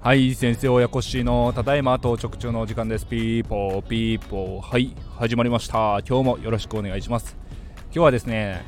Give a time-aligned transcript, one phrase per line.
[0.00, 3.06] はい先生親子しのただいま到着中のお時間です。
[3.06, 4.60] ピーポーピーポー。
[4.60, 6.00] はい始まりました。
[6.08, 7.36] 今日もよろしくお願いします。
[7.86, 8.62] 今日はですね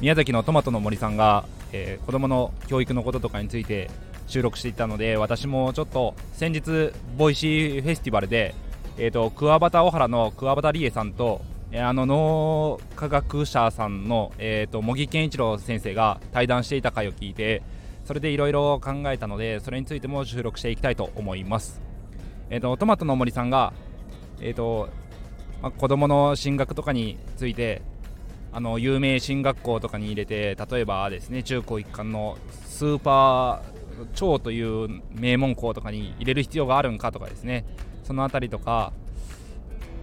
[0.00, 3.90] 宮崎のトマトの森さんが、えー、子供の教育のこととかについて
[4.26, 8.54] 収録していたので私もちょっと先日 Voicy フェスティバルで
[8.98, 11.42] えーと、桑畑小原の桑畑理恵さんと、
[11.80, 17.62] あの脳科学者さんの、えーと、茂木健一郎先生が対談していた回を聞いて
[18.04, 21.82] それでいろいろ考えたのでそれについても収録していきたいと思います、
[22.50, 23.74] えーと、トマトの森さんが、
[24.40, 24.88] えーと
[25.60, 27.82] まあ、子供の進学とかについて
[28.52, 37.66] あの有名進学校とかに入れて例えばですね中高一貫のスーパー超という名門校とかに入れる必要があるんかとかですね
[38.04, 38.92] その辺りとか、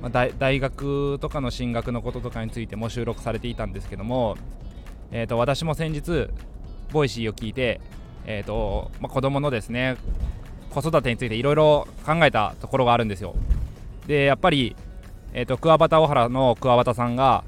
[0.04, 4.36] まあ、大学とかの進学のこととかについても収録されていたんですけども、
[5.14, 6.28] えーと、私も先日
[6.92, 7.80] Voicy を聞いて、
[8.26, 9.96] えーとまあ、子供のですね
[10.72, 13.34] 子育てについていろいろ考えたところがあるんですよ。
[14.06, 14.76] でやっぱり、
[15.32, 17.46] えーと、桑畑小原の桑畑さんが、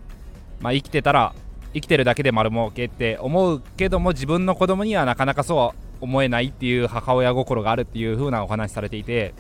[0.61, 1.35] まあ、生きてたら
[1.73, 9.33] 生きてるだけで丸儲けって思うけども自分の子供にはなかなかそう思えないっていう母親心があるっていう風なお話されていて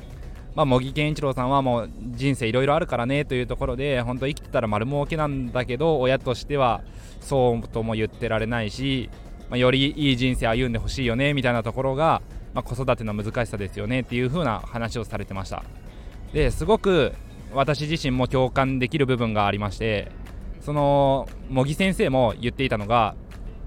[0.55, 6.81] まあ、茂木健一郎さんはもう人生いろいろあるからねというところで本当生きてたら丸儲けなんだけど親としては
[7.19, 9.09] そうとも言ってられないし、
[9.49, 12.21] まあ、よりいい人生歩んでほしいよねみたいなところが、
[12.53, 15.63] まあ、子育ての難しさですよねっていう風な話をされてました。
[16.31, 17.13] ですごく
[17.53, 20.11] 私自身も共感できる部分がありまして
[20.59, 23.15] その茂木先生も言っていたのが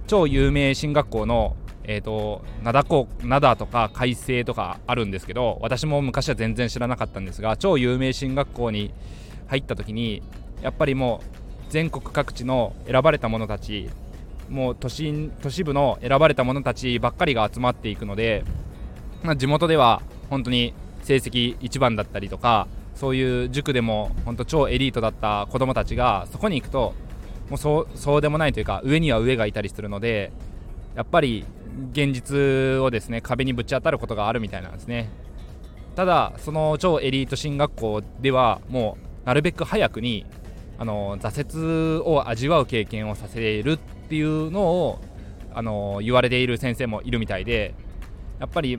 [0.07, 1.57] 超有名進学校の
[1.91, 8.93] えーと、灘港灘とか海星とかあるんですけど私も昔は全然知らなかったんですが超有名進学校に
[9.47, 10.23] 入った時に
[10.61, 13.89] やっぱりもう全国各地の選ばれた者たち
[14.51, 18.45] もう都心都市部の選ばれた者たちばっかりが集まっていくので、
[19.23, 26.95] まあ、地元では本当に成績一番だったりとかそういう塾でも本当超エリートだった子どもたちがそこに行くと
[27.49, 30.33] もうそうそうでもないというか上には上がいたりするので
[30.95, 31.47] やっぱり
[31.93, 35.11] 現実をですね壁にぶち当たることがあるみたいなんですね。
[35.95, 40.27] ただその超エリート進学校ではもうなるべく早くに
[40.79, 43.79] あの挫折を味わう経験をさせるっ
[44.09, 45.01] ていうのを
[45.53, 47.75] あの言われている先生もいるみたいで
[48.39, 48.79] やっぱり、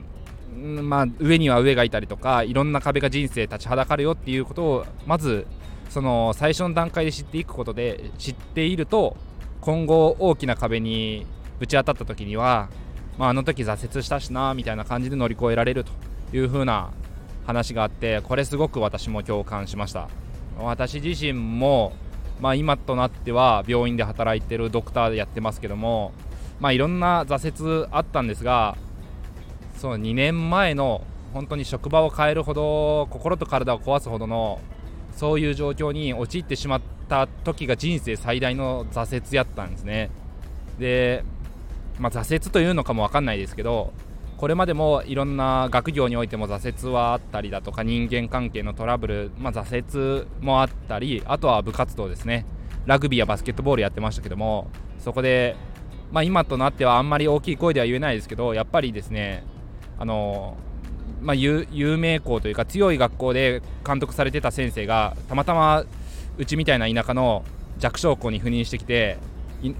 [0.56, 5.46] まあ、上には上がいたりとかいろんな壁が人生立ちはだかるよっていうことをまず
[5.90, 9.16] その最初の段階で知っていくことで知っていると
[9.60, 11.26] 今後大きな壁に
[11.58, 12.70] ぶち当たった時には
[13.20, 15.92] まあ、あの時挫折したしなみたいな感じで乗り越えられると
[16.34, 16.90] いう風な
[17.44, 20.08] 話があってこれすごく私も共感しました。
[20.58, 21.92] 私自身も、
[22.40, 26.12] まあ、今となっては病院で働いてるドクターでやってますけども、
[26.60, 28.78] まあ、いろんな挫折あったんですが
[29.76, 31.02] そう2年前の
[31.34, 34.62] 本当に職場を変えるほど心と体を壊すほどの
[35.12, 40.10] そういう状況に陥ってしまった時が人生最大の挫折やったんですね。
[40.78, 41.22] で
[42.00, 43.92] まあ、挫折というのかも分かんないですけど
[44.38, 52.46] これまでもいろんな学業においても挫折はあったりだとか人間関係のトラブル、まあ、挫折もあったりあとは部活動ですね。
[52.86, 55.54] ラグビーやバスケットボールやってましたけどもそこで、
[56.10, 59.44] まあ、今となってはあんまり大きい声では言えないですけどやっぱりですね
[59.98, 60.56] あの
[61.20, 61.66] まあ、有
[61.98, 65.84] 名校というか強い学校で監督されてた先生がたまたま
[66.38, 67.44] うちみたいな田舎の
[67.78, 69.18] 弱小校に赴任してきて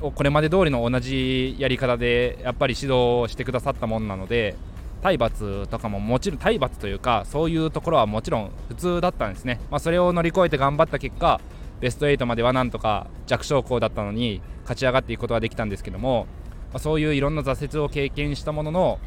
[0.00, 4.56] これまで通りの同じやり方でやっぱり指導してくださったもんなので
[5.02, 11.40] 体罰とかももちろん体罰というかそういうところはもちろん普通だったんですね、まあ、それを乗り越えて頑張った結果
[11.80, 16.26] ベスト8まではなんとか弱小校だったのに勝ち上がっていくことができたんですけども、
[16.72, 18.98] まあ、そういういろんな挫折を経験したものの、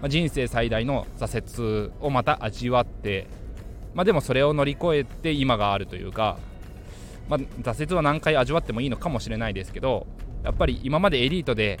[0.00, 3.26] まあ、人生最大の挫折をまた味わって、
[3.94, 6.38] まあ、でもそれを乗り越えて今があるというか
[7.30, 10.08] まあ、挫折は何回味わってもいいのかもしれないですけど
[10.42, 11.78] やっぱり今までエリートで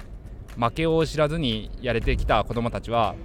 [0.56, 3.16] 負けを知らずにやれてきた子どもたちは、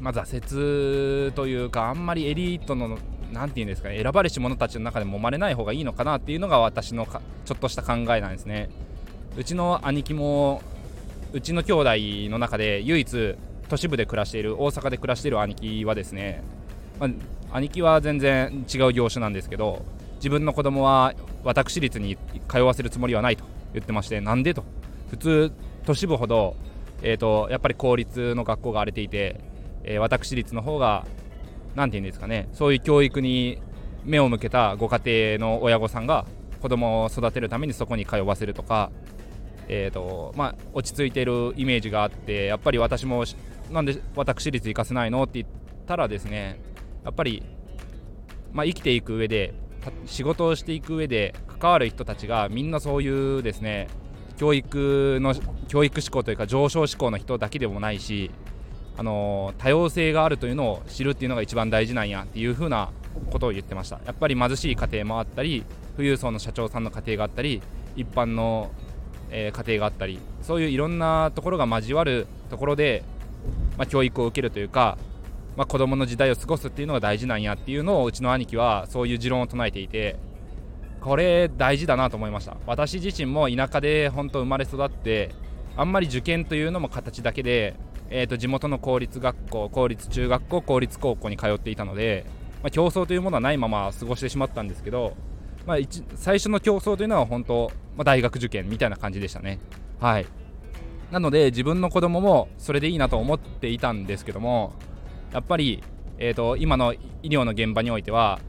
[0.00, 2.98] まあ、挫折というかあんまりエリートの
[3.32, 7.06] 何て言うんですかね選ばれし者たちの中で揉まれない方がいいのかなっていうのが私の
[7.44, 8.70] ちょっとした考えなんですね。
[9.36, 10.62] うちの兄貴も
[11.32, 11.90] うちの兄弟
[12.30, 13.34] の中で唯一
[13.68, 16.42] 都市部で暮らしている大阪で暮らしている兄貴はですね、
[16.98, 17.08] ま
[17.50, 19.84] あ、兄貴は全然違う業種なんですけど
[20.16, 21.14] 自分の子供は
[21.46, 24.64] 私立に通わせるつもりはないと言ってましてなんでと。
[25.10, 25.52] 普通
[25.84, 26.56] 都市部ほど、
[27.02, 29.40] えーと、やっぱり公立の学校が荒れていて、
[29.84, 31.06] えー、私立の方が
[31.76, 33.62] 何て言うんですかねそういう教育に
[34.04, 36.26] 目を向けたご家庭の親御さんが
[36.60, 38.90] 子供を育てるためにそこに通わせるとか
[39.68, 43.24] えーとまあ、落ち着いているイメージがあってやっぱり私も
[43.70, 45.46] なんで私立行かせないのって言っ
[45.86, 46.60] たらですね
[47.04, 47.42] やっぱり、
[48.52, 49.54] まあ、生きていく上で
[50.06, 53.88] 仕事をしていく上で関わる人たちがみんなそういうですね
[54.36, 55.34] 教育の
[55.68, 58.30] 教育志向というか上昇志向の人だけでもないし
[58.98, 62.90] あの多様性があるというのを知るっていうのが一番大事なんやっていう風な
[63.30, 64.00] ことを言ってました。
[64.06, 65.64] やっぱり貧しい家庭もあったり
[65.96, 67.62] 富裕層の社長さんの家庭があったり
[67.94, 68.70] 一般の、
[69.30, 73.02] えー、家庭があったりそういういろんなところが交わるところで、
[73.76, 74.98] まあ、教育を受けるというか、
[75.56, 80.16] まあ、子供の時代を過ごすっていうのが大事なんやっていうのをうちの兄貴はそういう持論を唱えていて
[81.00, 82.56] これ大事だなと思いました。
[82.66, 85.30] 私自身も田舎で本当生まれ育って
[85.76, 87.76] あんまり受験というのも形だけで、
[88.10, 92.26] えー、と地元の公立学校公立中学校公立高校に通っていたので、
[92.62, 95.16] まあ、競争というものはないまま過ごしてしまったんですけど、
[95.64, 95.76] まあ、
[96.16, 99.60] 最初の競争というのは本当、まあ、大学受験みたいな感じでしたね。
[100.00, 100.26] はい。
[101.12, 104.72] なので自分の子供もそれでいいなと思っていたんですけども
[105.32, 105.82] やっぱり、
[106.18, 108.40] えーと今の医療の現場においては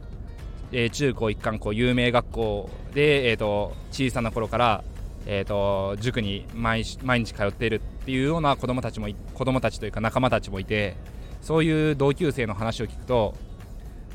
[0.72, 4.84] えー、中高一貫校有名学校で、えーと、小さな頃から、
[5.26, 10.96] えーと、塾に毎毎日通っているっていうような子どもたちも子供たちというか仲間たちもいて
[11.42, 13.36] そういう同級生の話を聞くと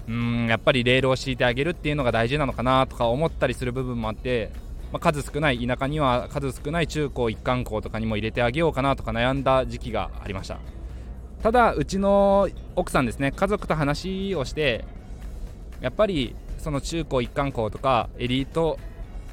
[0.09, 4.51] うんやっぱりレールを敷いてあげるっていうのが大事なのかなとか思ったりする部分もあって、
[4.93, 10.82] まあ、数少ない田舎には数少ない中高一貫校とかにも入れてあげようかなとか悩んだ時期がありました。
[11.43, 14.85] ただうちの奥さんですね家族と話をして
[15.81, 18.79] やっぱりその中高一貫校とかエリート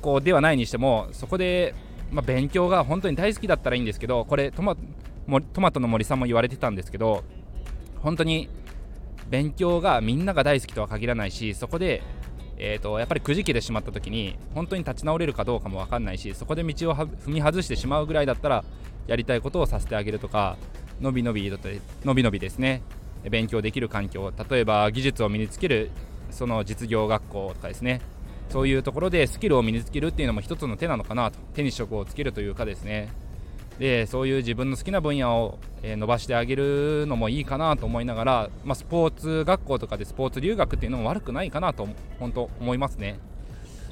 [0.02, 1.76] 校ではないにしてもそこで、
[2.12, 4.76] まあ、勉強が本当に大好きだったらいいんですけどこれトマ
[5.54, 7.24] トマトの森さんも言われてたんですけど
[8.02, 8.50] 本当に
[9.30, 12.02] 勉強がみんなが大好きとは限らないしそこで、
[12.58, 18.64] えーと、やっぱりくじけてしまった時に本当に立ち直れるかどうかも分かんないしそこで道を踏み外してしまうぐらいだったら
[19.06, 20.58] やりたいことをさせてあげるとか
[21.02, 21.50] のびのび
[22.04, 22.82] のびのびですね。
[23.30, 25.92] 勉強できる環境例えば技術を身につける
[26.32, 28.02] その実業学校とかですね。
[28.50, 31.40] そういうところでスキルを身につけるっていうのも一つの手なのかなと。
[31.54, 33.10] 手に職をつけるというかですね。
[33.80, 41.88] でそういう自分の好きな分野を、伸ばしてあげるのもいいかなと思いながら、まあ、スポーツ学校とかでスポーツ留学っていうのも悪くないかなと
[42.20, 43.18] 本当思いますね。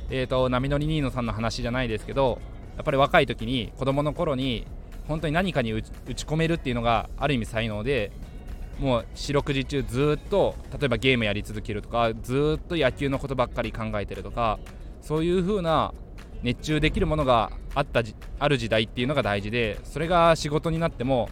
[0.09, 2.39] えーと、波乗りニーノさんの話じゃないですけど
[2.75, 4.68] やっぱり若い時に子供の頃に
[5.07, 5.92] 本当に何かに打ち
[6.25, 8.12] 込めるっていうのがある意味才能で
[8.80, 14.59] もう四六時中ずっと例えばゲームやり続けるとかずっと野球のことばっかり考えてるとか
[15.01, 15.94] そういう風な
[16.44, 18.04] 熱中できるものがあった
[18.39, 21.30] ある時代っていうのが大事でそれが仕事になっても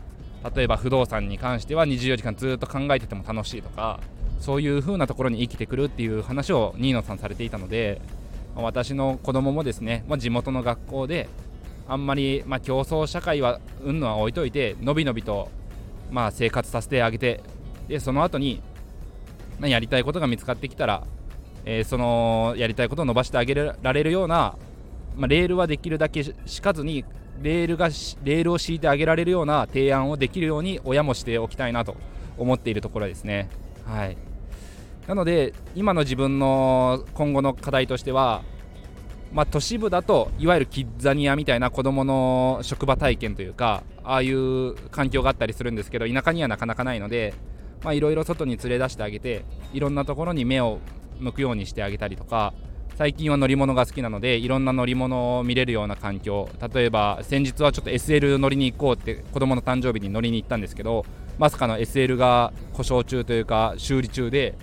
[0.55, 3.99] 例えば不動産に関しては24時間ずっと考えてても楽しいとか
[4.39, 8.01] そういう風なところに生きてくるっていう話を新野さんされていたので
[8.55, 11.27] 私の子供もですね、まあ、地元の学校で
[11.87, 15.49] あんまり、まあ、競争社会はうんのは置いといてのびのびと
[16.11, 17.41] まあ、生活させてあげて
[17.87, 18.61] でその後に、
[19.59, 21.03] まあ、やりたいことが見つかってきたら、
[21.65, 24.55] えー、そのやりたいことを伸ばしてあげられるような、
[25.15, 27.05] まあ、レールはできるだけ敷かずに
[27.41, 31.97] レールがレールを敷いてあげられるような提案をできるように親もしておきたいなと
[32.37, 33.49] 思っているところですね。
[33.85, 34.17] はい
[35.07, 38.41] なので今の自分の今後の課題としては
[39.35, 47.33] まあ、都市部だといわゆるキッザニアみたいな子どもの職場体験というかああいう環境があったりするんですけど田舎にはなかなかないので
[47.91, 50.79] いろいろ外に連れ出してあげていろんなところに目を
[51.19, 52.53] 向くようにしてあげたりとか
[52.95, 61.05] 最近は乗り物が好きなのでいろんな乗り物を見れるような環境例えば先日はちょっと SL 乗りに行こうって子供の誕生日に乗りに行ったんですけど
[61.37, 64.57] まさかの SL が故障中というか修理中で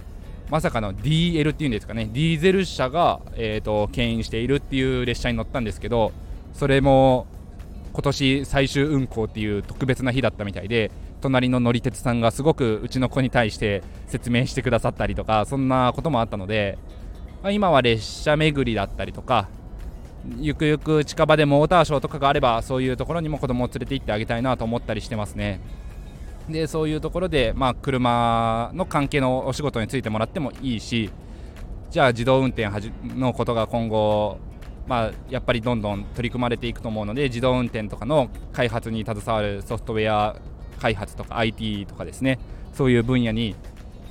[0.53, 6.13] まさかの DL っていうんですかねディーゼル車が、えーと、牽引しているっていう列車に乗ったんですけど
[6.53, 7.27] それも
[7.95, 10.91] 今年最終運行っていう特別な日だったみたいで
[11.23, 16.77] 隣の乗り鉄さんがすごくうちの子に対して説明してくださったりとかそんなこともあったので、
[17.43, 19.49] ま、今は列車巡りだったりとか
[20.39, 25.61] ゆくゆく近場でモーターショーとかがあればそういうところにも子供を連れて行ってあげたいなと思ったりしてますね。
[26.49, 31.11] でそういうところで、まあ、車の関係のお仕事についてもらってもいいし
[31.91, 32.69] じゃあ自動運転
[33.17, 34.39] のことが今後、
[34.87, 40.37] まあ、やっぱりどんどん取り組まれていくと思うので自動運転とかの開発に携わるソフトウェア
[40.81, 42.39] 開発とか IT とかですね
[42.73, 43.55] そういう分野に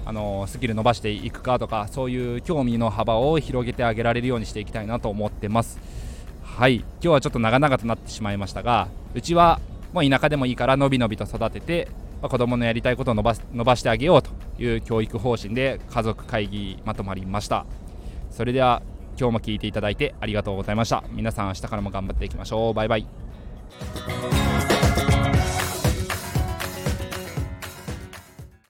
[0.05, 5.79] あのスキル伸ばしていくかとかそういう興味の幅を広げてあげられるようにしていきたいなと思ってます。
[6.43, 6.77] はい。
[6.77, 9.59] 今日はちょっと長々となってしまいましたがうちは
[9.93, 11.87] もう田舎でもいいからのびのびと育てて
[12.21, 14.29] まあ、子供のやりたいことを伸ば伸ばしてあげようと
[14.61, 17.65] いう教育方針で家族会議まとまりました。
[18.29, 18.81] それでは
[19.19, 21.03] 今日も聞いていただいてありがとうございました。
[21.11, 22.73] 皆さん明日からも頑張っていきましょう。
[22.73, 24.40] バイバイ。